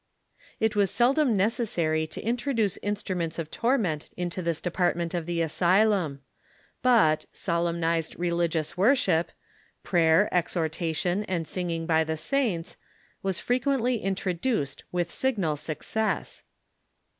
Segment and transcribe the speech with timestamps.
[0.59, 5.41] It was seldom necessary to introduce instruments of tor ment into this department of the
[5.43, 6.21] asylum;
[6.81, 9.31] but, solemnized religious worship,—
[9.83, 12.77] prayer, exhortation, and singing by the saints,—
[13.21, 16.41] was frequently introduced with signal success.